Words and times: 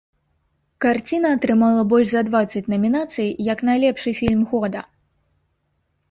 Карціна 0.83 1.27
атрымала 1.37 1.81
больш 1.91 2.07
за 2.11 2.23
дваццаць 2.29 2.63
намінацый 2.73 3.29
як 3.49 3.61
найлепшы 3.69 4.13
фільм 4.21 4.41
года. 4.55 4.81